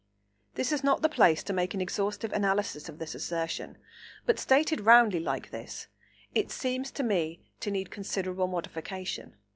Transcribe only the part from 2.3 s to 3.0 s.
analysis of